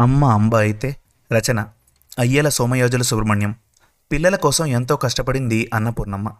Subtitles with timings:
[0.00, 0.96] అమ్మ అంబ అయితే
[1.32, 1.66] రచన
[2.18, 3.54] అయ్యల సోమయోజుల సుబ్రహ్మణ్యం.
[4.12, 6.32] పిల్లల కోసం ఎంతో కష్టపడింది అన్నపూర్ణమ్మ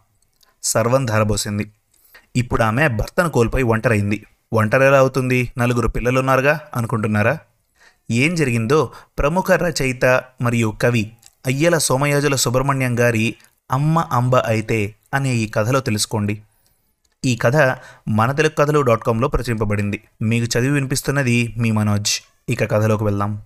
[0.63, 1.71] సర్వం ధారబోసింది.
[2.35, 4.25] ఇప్పుడు ఆమె భర్తను కోల్పోయి ఒంటరైంది.
[4.53, 5.51] ఒంటరి ఎలా అవుతుంది?
[5.57, 7.37] నలుగురు పిల్లలున్నారుగా అనుకుంటున్నారా?
[8.11, 10.05] ఏం జరిగిందో ప్రముఖ రచయిత
[10.41, 11.11] మరియు కవి
[11.45, 13.35] అయ్యల సోమయోజుల సుబ్రహ్మణ్యం గారి
[13.71, 16.41] అమ్మ అంబ అయితే అనే ఈ కథలో తెలుసుకోండి.
[17.25, 20.03] ఈ కథ మన తెలుగు కథలు డాట్ కాంలో ప్రచురింపబడింది.
[20.21, 22.21] మీకు చదివి వినిపిస్తున్నది మీ మనోజ్.
[22.49, 23.41] ఇక కథలోకి వెళ్దాం.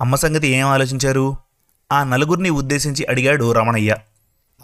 [0.00, 1.36] అమ్మ సంగతి ఏం ఆలోచించారు?
[1.92, 3.96] ఆ నలుగురిని ఉద్దేశించి అడిగాడు రమణయ్య.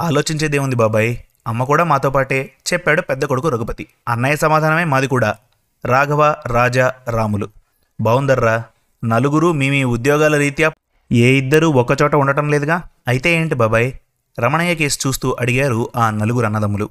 [0.00, 1.16] ఆలోచించేదేముంది బాబాయ్?
[1.46, 3.86] అమ్మ కూడా మాతో పాటే చెప్పాడు పెద్ద కొడుకు రఘుపతి.
[4.08, 5.34] అన్నయ్య సమాధానమే మాది కూడా.
[5.84, 7.48] రాఘవ రాజా రాములు.
[8.00, 8.62] బావుందర్రా.
[9.04, 10.72] నలుగురు మీ మీ ఉద్యోగాల రీత్యా
[11.12, 12.82] ఏ ఇద్దరూ ఒక్కచోట ఉండటం లేదుగా?
[13.08, 13.92] అయితే ఏంటి బాబాయ్?
[14.40, 16.88] రమణయ్య కేసు చూస్తూ అడిగారు ఆ నలుగురు అన్నదమ్ములు.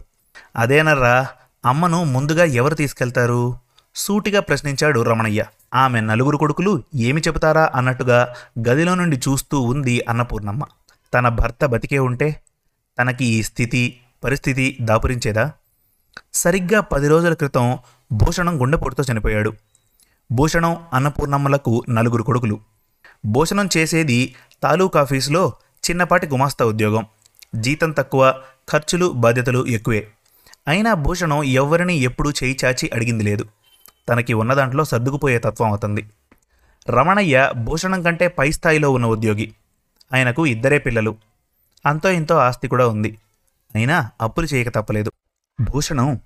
[0.55, 1.27] అదేనర్రా
[1.65, 3.57] అమ్మను ముందుగా ఎవరు తీసుకెళ్తారు?
[3.95, 5.45] సూటిగా ప్రశ్నించాడు రమణయ్య.
[5.73, 8.33] ఆమె నలుగురు కొడుకులు ఏమి చెబుతారా అన్నట్టుగా
[8.69, 10.63] గదిలో నుండి చూస్తూ ఉంది అన్నపూర్ణమ్మ.
[11.13, 12.41] తన భర్త బతికే ఉంటే
[12.99, 15.51] తనకి ఈ స్థితి పరిస్థితి దాపురించేదా?
[16.33, 17.77] సరిగ్గా పది రోజుల క్రితం
[18.11, 19.53] భూషణం గుండెపోటుతో చనిపోయాడు.
[20.31, 22.59] భూషణం అన్నపూర్ణమ్మలకు నలుగురు కొడుకులు.
[23.25, 25.53] భూషణం చేసేది తాలూకాఫీసులో
[25.89, 27.05] చిన్నపాటి గుమాస్తా ఉద్యోగం.
[27.55, 30.07] జీతం తక్కువ ఖర్చులు బాధ్యతలు ఎక్కువే.
[30.67, 33.45] అయినా భూషణం ఎవ్వరిని ఎప్పుడూ చేయి చాచి అడిగింది లేదు.
[34.09, 36.09] తనకి ఉన్న దాంట్లో సర్దుకుపోయే తత్వం అవుతుంది.
[36.89, 39.53] రమణయ్య భూషణం కంటే పై స్థాయిలో ఉన్న ఉద్యోగి.
[40.13, 41.15] ఆయనకు ఇద్దరే పిల్లలు.
[41.85, 43.17] అంతో ఇంతో ఆస్తి కూడా ఉంది.
[43.75, 45.11] అయినా అప్పులు చేయక తప్పలేదు.
[45.61, 46.19] భూషణం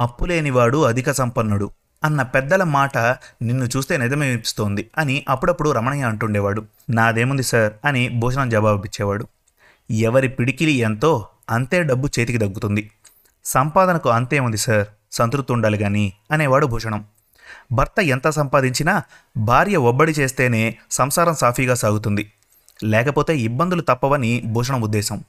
[0.00, 1.70] అప్పులేనివాడు అధిక సంపన్నుడు
[2.04, 2.98] అన్న పెద్దల మాట
[3.42, 6.64] నిన్ను చూస్తే నిజమేపిస్తోంది అని అప్పుడప్పుడు రమణయ్య అంటుండేవాడు.
[6.90, 7.72] నాదేముంది సార్?
[7.84, 9.26] అని భూషణం జవాబిచ్చేవాడు.
[9.90, 12.90] ఎవరి పిడికిలి ఎంతో అంతే డబ్బు చేతికి దగ్గుతుంది
[13.44, 14.86] సంపాదనకు అంతేముంది సార్?
[15.14, 17.04] సంతృప్తి ఉండాలి కానీ అనేవాడు భూషణం.
[17.72, 19.02] భర్త ఎంత సంపాదించినా
[19.36, 22.32] భార్య ఒబ్బడి చేస్తేనే సంసారం సాఫీగా సాగుతుంది.
[22.84, 25.24] లేకపోతే ఇబ్బందులు తప్పవని భూషణం ఉద్దేశం.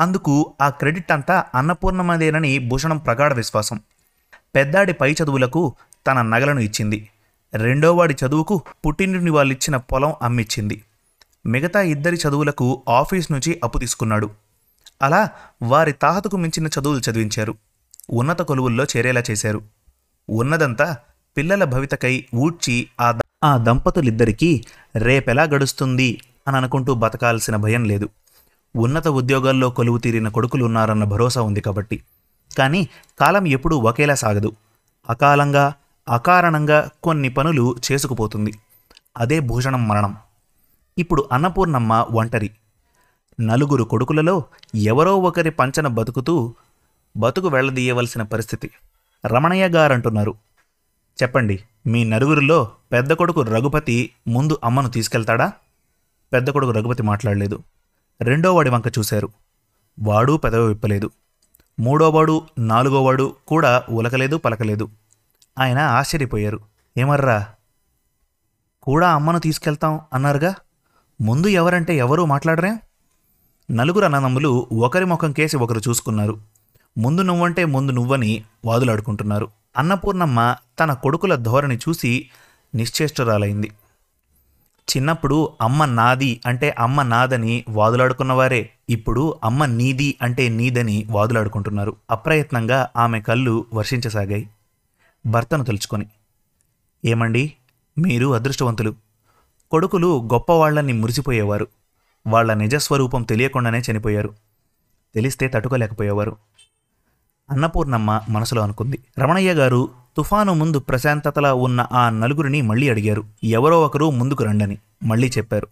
[0.00, 3.80] అందుకు ఆ క్రెడిట్ అంతా అన్నపూర్ణమదేనని భూషణం ప్రగాఢ విశ్వాసం.
[4.54, 5.74] పెద్దాడి పై చదువులకు
[6.06, 7.08] తన నగలను ఇచ్చింది.
[7.54, 10.82] రెండోవాడి చదువుకు పుట్టింటిని వాళ్ళిచ్చిన పొలం అమ్మిచ్చింది.
[11.46, 14.30] మిగతా ఇద్దరి చదువులకు ఆఫీస్ నుంచి అప్పు తీసుకున్నాడు.
[15.02, 15.28] అలా
[15.62, 17.54] వారి తాహతకు మించిన చదువులు చదివించారు.
[18.10, 19.62] ఉన్నత కొలువుల్లో చేరేలా చేశారు.
[20.30, 20.96] ఉన్నదంతా
[21.36, 24.64] పిల్లల భవితకై ఊడ్చి ఆ ద- ఆ దంపతులిద్దరికీ
[24.96, 28.08] రేపెలా గడుస్తుంది అని అనుకుంటూ బతకాల్సిన భయం లేదు.
[28.76, 32.02] ఉన్నత ఉద్యోగాల్లో కొలువు తీరిన కొడుకులు ఉన్నారన్న భరోసా ఉంది కాబట్టి.
[32.58, 32.88] కానీ
[33.20, 34.52] కాలం ఎప్పుడూ ఒకేలా సాగదు.
[35.10, 35.74] అకాలంగా
[36.08, 38.54] అకారణంగా కొన్ని పనులు చేసుకుపోతుంది.
[39.18, 40.16] అదే భూషణం మరణం.
[40.98, 42.50] ఇప్పుడు అన్నపూర్ణమ్మ ఒంటరి.
[43.40, 44.44] నలుగురు కొడుకులలో
[44.74, 46.54] ఎవరో ఒకరి పంచన బతుకుతూ
[47.18, 48.70] బతుకు వెళ్ళదీయవలసిన పరిస్థితి.
[49.26, 50.34] రమణయ్య గారంటున్నారు.
[51.22, 55.52] చెప్పండి మీ నలుగురిలో పెద్ద కొడుకు రఘుపతి ముందు అమ్మను తీసుకెళ్తాడా?
[56.32, 57.62] పెద్ద కొడుకు రఘుపతి మాట్లాడలేదు.
[58.20, 59.28] రెండో వాడి వంక చూశారు.
[60.00, 61.10] వాడు పెదవి విప్పలేదు.
[61.80, 64.88] మూడోవాడు నాలుగోవాడు కూడా ఉలకలేదు పలకలేదు.
[65.58, 66.60] ఆయన ఆశ్చర్యపోయారు.
[66.98, 67.46] ఏమర్రా?
[68.82, 70.54] కూడా అమ్మను తీసుకెళ్తాం అన్నారుగా?
[71.20, 72.78] ముందు ఎవరంటే ఎవరూ మాట్లాడరే?
[73.70, 76.57] నలుగురు అన్నదమ్ములు ఒకరి ముఖం కేసి ఒకరు చూసుకున్నారు.
[76.98, 79.48] ముందు నువ్వంటే ముందు నువ్వని వాదులాడుకుంటున్నారు.
[79.76, 82.30] అన్నపూర్ణమ్మ తన కొడుకుల ధోరణి చూసి
[82.74, 83.72] నిశ్చేష్టురాలైంది.
[84.96, 88.70] చిన్నప్పుడు అమ్మ నాది అంటే అమ్మ నాదని వాదులాడుకున్నవారే.
[88.90, 91.96] ఇప్పుడు అమ్మ నీది అంటే నీదని వాదులాడుకుంటున్నారు.
[92.10, 94.48] అప్రయత్నంగా ఆమె కళ్ళు వర్షించసాగాయి.
[95.26, 96.06] భర్తను తలుచుకొని
[97.04, 97.52] ఏమండి
[97.98, 98.94] మీరు అదృష్టవంతులు.
[99.70, 101.68] కొడుకులు గొప్పవాళ్ళని మురిసిపోయేవారు.
[102.26, 104.34] వాళ్ళ నిజస్వరూపం తెలియకుండానే చనిపోయారు.
[105.14, 106.36] తెలిస్తే తట్టుకోలేకపోయేవారు.
[107.50, 108.98] అన్నపూర్ణమ్మ మనసులో అనుకుంది.
[109.18, 113.24] రమణయ్య గారు తుఫాను ముందు ప్రశాంతతలా ఉన్న ఆ నలుగురిని మళ్ళీ అడిగారు.
[113.44, 115.68] ఎవరో ఒకరు ముందుకు రండని మళ్ళీ చెప్పారు.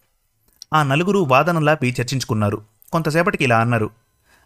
[0.74, 2.62] ఆ నలుగురు వాదనలాపి చర్చించుకున్నారు.
[2.92, 3.90] కొంతసేపటికి ఇలా అన్నారు.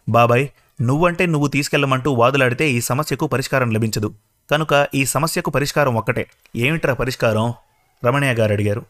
[0.09, 0.47] బాబాయ్
[0.81, 4.13] నువ్వంటే నువ్వు తీసుకెళ్ళమంటూ వాదులాడితే ఈ సమస్యకు పరిష్కారం లభించదు.
[4.51, 6.27] కనుక ఈ సమస్యకు పరిష్కారం ఒక్కటే.
[6.55, 7.53] ఏమిట్రా పరిష్కారం?
[8.05, 8.85] రమణయ్య గారు అడిగారు.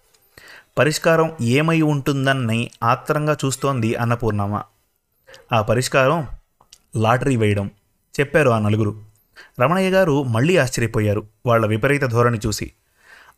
[0.78, 4.62] పరిష్కారం ఏమై ఉంటుందని ఆత్రంగా చూస్తోంది అన్నపూర్ణమ్మ.
[5.54, 6.28] ఆ పరిష్కారం
[6.96, 7.72] లాటరీ వేయడం.
[8.20, 9.02] చెప్పారు ఆ నలుగురు.
[9.62, 12.72] రమణయ్య గారు మళ్ళీ ఆశ్చర్యపోయారు వాళ్ళ విపరీత ధోరణి చూసి.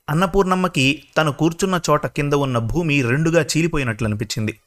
[0.10, 4.60] అన్నపూర్ణమ్మకి తను కూర్చున్న చోట కింద ఉన్న భూమి రెండుగా చీలిపోయినట్లు అనిపించింది.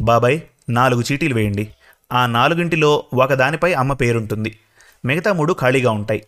[0.00, 1.68] బాబాయ్ నాలుగు చీటీలు వేయండి.
[2.12, 4.58] ఆ నాలుగింటిలో ఒకదానిపై అమ్మ పేరుంటుంది.
[5.04, 6.26] మిగతా మూడు ఖాళీగా ఉంటాయి.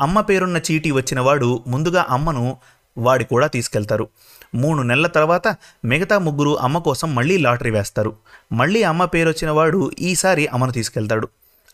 [0.00, 2.56] అమ్మ పేరున్న చీటీ వచ్చినవాడు ముందుగా అమ్మను
[2.98, 4.08] వాడి కూడా తీసుకెళ్తారు.
[4.54, 8.16] మూడు నెలల తర్వాత మిగతా ముగ్గురు అమ్మ కోసం మళ్ళీ లాటరీ వేస్తారు.
[8.52, 11.28] మళ్ళీ అమ్మ పేరు వచ్చిన వాడు ఈసారి అమ్మను తీసుకెళ్తాడు.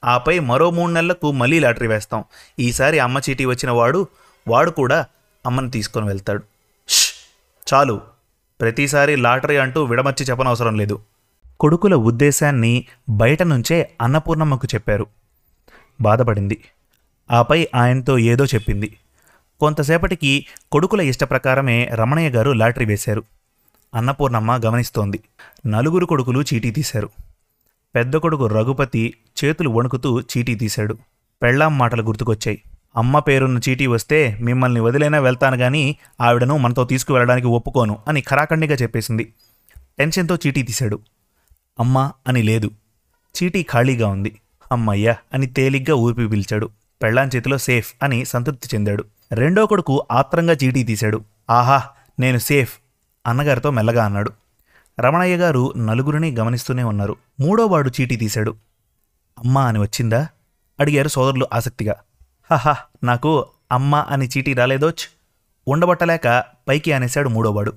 [0.04, 2.24] ఆపై మరో మూడు నెలలకు మళ్ళీ లాటరీ వేస్తాం.
[2.58, 4.06] ఈసారి అమ్మ చీటీ వచ్చిన వాడు
[4.48, 5.06] వాడు కూడా
[5.46, 6.42] అమ్మని తీసుకొని వెళ్తాడు.
[7.74, 8.00] చాలు.
[8.60, 11.02] ప్రతిసారి లాటరీ అంటూ విడమర్చి చెప్పనవసరం లేదు.
[11.60, 15.06] కొడుకుల ఉద్దేశాన్ని బయట నుంచే అన్నపూర్ణమ్మకు చెప్పారు.
[16.00, 16.64] బాధపడింది.
[17.30, 18.98] ఆపై ఆయనతో ఏదో చెప్పింది.
[19.60, 23.24] కొంతసేపటికి కొడుకుల ఇష్టప్రకారమే రమణయ్య గారు లాటరీ వేశారు.
[23.94, 25.20] అన్నపూర్ణమ్మ గమనిస్తోంది.
[25.66, 27.10] నలుగురు కొడుకులు చీటీ తీశారు.
[27.94, 29.14] పెద్ద కొడుకు రఘుపతి
[29.44, 30.98] చేతులు వణుకుతూ చీటీ తీశాడు.
[31.42, 32.62] పెళ్ళాం మాటలు గుర్తుకొచ్చాయి.
[32.96, 39.32] అమ్మ పేరున్న చీటీ వస్తే మిమ్మల్ని వదిలేనా వెళ్తాను గాని ఆవిడను మనతో తీసుకువెళ్ళడానికి ఒప్పుకోను అని ఖరాఖండిగా చెప్పేసింది.
[39.98, 41.00] టెన్షన్తో చీటీ తీశాడు.
[41.80, 42.70] అమ్మా అని లేదు.
[43.42, 44.40] చీటీ ఖాళీగా ఉంది.
[44.72, 46.70] అమ్మయ్యా అని తేలిగ్గా ఊపి పిలిచాడు.
[47.02, 49.04] పెళ్ళాం చేతిలో సేఫ్ అని సంతృప్తి చెందాడు.
[49.32, 51.20] రెండో కొడుకు ఆత్రంగా చీటీ తీశాడు.
[51.50, 51.82] ఆహా
[52.20, 52.72] నేను సేఫ్
[53.26, 54.30] అన్నగారితో మెల్లగా అన్నాడు.
[55.00, 57.16] రమణయ్య గారు నలుగురిని గమనిస్తూనే ఉన్నారు.
[57.40, 58.54] మూడోవాడు చీటీ తీశాడు.
[59.38, 60.28] అమ్మా అని వచ్చిందా?
[60.80, 61.94] అడిగారు సోదరులు ఆసక్తిగా.
[62.50, 65.16] హహా నాకు అమ్మ అని చీటీ రాలేదోచ్
[65.68, 67.72] ఉండబట్టలేక పైకి అనేశాడు మూడోవాడు.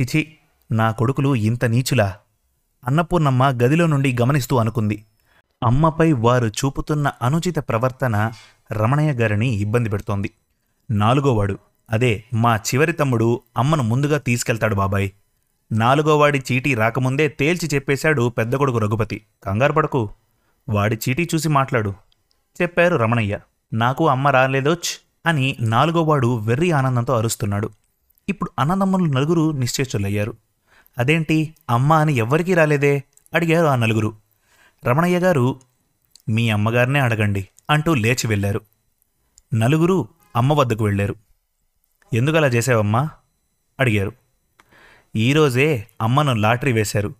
[0.00, 0.34] చిచి
[0.72, 2.16] నా కొడుకులు ఇంత నీచులా?
[2.86, 5.04] అన్నపూర్ణమ్మ గదిలో నుండి గమనిస్తూ అనుకుంది.
[5.62, 8.32] అమ్మపై వారు చూపుతున్న అనుచిత ప్రవర్తన
[8.72, 10.30] రమణయ్య గారిని ఇబ్బంది పెడుతోంది.
[10.90, 11.58] నాలుగోవాడు
[11.90, 15.10] అదే మా చివరి తమ్ముడు అమ్మను ముందుగా తీసుకెళ్తాడు బాబాయ్.
[15.72, 19.26] నాలుగోవాడి చీటీ రాకముందే తేల్చి చెప్పేశాడు పెద్ద కొడుకు రఘుపతి.
[19.44, 20.10] కంగారు పడకు.
[20.68, 21.94] వాడి చీటీ చూసి మాట్లాడు.
[22.62, 23.38] చెప్పారు రమణయ్య.
[23.72, 27.70] నాకు అమ్మ రాలేదోచ్ అని నాలుగోవాడు వెర్రి ఆనందంతో అరుస్తున్నాడు.
[28.28, 30.34] ఇప్పుడు అన్నదమ్ములు నలుగురు నిశ్చేష్టులయ్యారు
[30.98, 33.02] అదేంటి అమ్మ అని ఎవ్వరికీ రాలేదే?
[33.34, 34.14] అడిగారు ఆ నలుగురు.
[34.86, 35.60] రమణయ్య గారు
[36.28, 38.60] మీ అమ్మగారినే అడగండి అంటూ లేచి వెళ్ళారు.
[39.54, 41.14] నలుగురు అమ్మ వద్దకు వెళ్ళారు.
[42.14, 43.10] ఎందుకలా చేసావమ్మా
[43.80, 44.12] అడిగారు.
[45.16, 47.14] ఈరోజే అమ్మను లాటరీ వేశారు.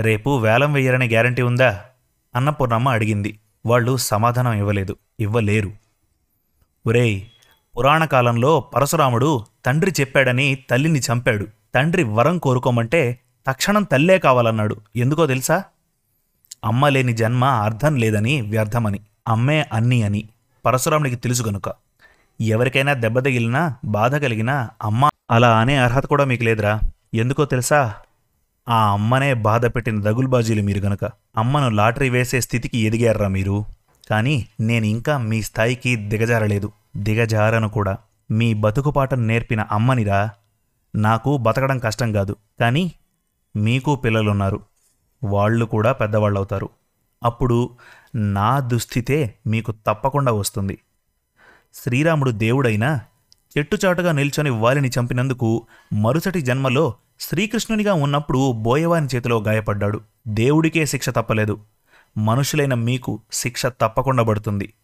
[0.00, 1.84] రేపు వేలం వేయరనే గ్యారంటీ ఉందా?
[2.34, 3.38] అన్నపూర్ణమ్మ అడిగింది.
[3.66, 4.96] వాళ్ళు సమాధానం ఇవ్వలేదు.
[5.20, 5.72] ఇవ్వలేరు.
[6.86, 7.20] ఒరేయ్
[7.78, 11.46] పురాణ కాలంలో పరశురాముడు తండ్రి చెప్పాడని తల్లిని చంపాడు.
[11.74, 14.76] తండ్రి వరం కోరుకోమంటే తక్షణం తల్లే కావాలన్నాడు.
[14.96, 15.64] ఎందుకో తెలుసా?
[16.64, 19.00] అమ్మ లేని జన్మ అర్థం లేదని వ్యర్థమని.
[19.28, 20.28] అమ్మే అన్ని అని.
[20.66, 21.72] పరశురాముడికి తెలుసు గనుక.
[22.40, 26.80] ఎవరికైనా దెబ్బ తగిలినా బాధ కలిగినా అమ్మ అలా అనే అర్హత కూడా మీకు లేదురా.
[27.14, 27.94] ఎందుకో తెలుసా?
[28.70, 31.04] ఆ అమ్మనే బాధ పెట్టిన దగుల్బాజీలు మీరు గనక
[31.36, 33.64] అమ్మను లాటరీ వేసే స్థితికి ఎదిగారా మీరు.
[34.10, 36.72] కానీ నేను ఇంకా మీ స్థాయికి దిగజారలేదు.
[36.96, 37.96] దిగజారను కూడా.
[38.30, 40.30] మీ బతుకుపాటను నేర్పిన అమ్మనిరా.
[40.96, 42.36] నాకు బతకడం కష్టం కాదు.
[42.60, 42.92] కానీ
[43.56, 44.60] మీకు పిల్లలున్నారు.
[45.24, 46.68] వాళ్ళు కూడా పెద్దవాళ్ళవుతారు.
[47.22, 47.70] అప్పుడు
[48.14, 50.78] నా దుస్థితే మీకు తప్పకుండా వస్తుంది.
[51.74, 53.00] శ్రీరాముడు దేవుడైనా
[53.58, 60.00] చెట్టుచాటుగా నిల్చొని వాలిని చంపినందుకు మరుసటి జన్మలో శ్రీకృష్ణునిగా ఉన్నప్పుడు బోయవాని చేతిలో గాయపడ్డాడు.
[60.28, 61.60] దేవుడికే శిక్ష తప్పలేదు.
[62.18, 64.74] మనుషులైన మీకు శిక్ష తప్పకుండా పడుతుంది.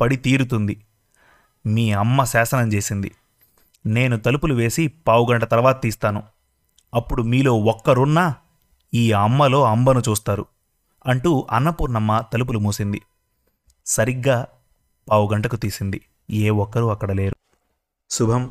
[0.00, 0.86] పడి తీరుతుంది.
[1.66, 3.12] మీ అమ్మ శాసనం చేసింది.
[3.86, 6.22] నేను తలుపులు వేసి పావుగంట తర్వాత తీస్తాను.
[6.94, 8.34] అప్పుడు మీలో ఒక్కరున్నా
[8.94, 10.46] ఈ అమ్మలో అంబను చూస్తారు
[11.06, 13.02] అంటూ అన్నపూర్ణమ్మ తలుపులు మూసింది.
[13.86, 14.46] సరిగ్గా
[15.10, 16.00] పావుగంటకు తీసింది.
[16.30, 17.36] ఏ ఒక్కరూ అక్కడ లేరు.
[18.10, 18.50] శుభం.